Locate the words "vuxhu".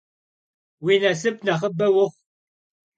1.95-2.17